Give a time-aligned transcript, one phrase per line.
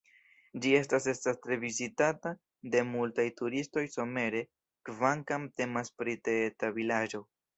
[0.61, 2.31] Ĝi estas tre vizitata
[2.75, 4.43] de multaj turistoj somere,
[4.89, 7.25] kvankam temas pri tre eta vilaĝo.